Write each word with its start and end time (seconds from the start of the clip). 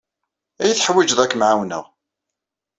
Ad 0.61 0.67
iyi-teḥwijed 0.67 1.19
ad 1.19 1.29
kem-ɛawneɣ. 1.31 1.85